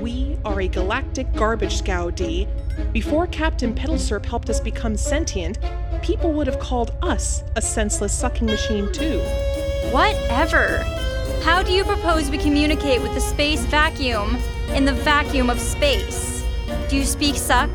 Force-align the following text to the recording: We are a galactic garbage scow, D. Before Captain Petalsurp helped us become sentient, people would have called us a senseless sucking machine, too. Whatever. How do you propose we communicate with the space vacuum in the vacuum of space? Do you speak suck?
We 0.00 0.36
are 0.44 0.60
a 0.60 0.68
galactic 0.68 1.32
garbage 1.34 1.76
scow, 1.76 2.10
D. 2.10 2.48
Before 2.92 3.26
Captain 3.28 3.74
Petalsurp 3.74 4.26
helped 4.26 4.50
us 4.50 4.60
become 4.60 4.96
sentient, 4.96 5.58
people 6.02 6.32
would 6.32 6.46
have 6.46 6.58
called 6.58 6.96
us 7.02 7.44
a 7.56 7.62
senseless 7.62 8.12
sucking 8.12 8.46
machine, 8.46 8.92
too. 8.92 9.20
Whatever. 9.90 10.78
How 11.42 11.62
do 11.62 11.72
you 11.72 11.84
propose 11.84 12.30
we 12.30 12.38
communicate 12.38 13.02
with 13.02 13.14
the 13.14 13.20
space 13.20 13.64
vacuum 13.66 14.36
in 14.70 14.84
the 14.84 14.92
vacuum 14.92 15.50
of 15.50 15.60
space? 15.60 16.42
Do 16.88 16.96
you 16.96 17.04
speak 17.04 17.36
suck? 17.36 17.70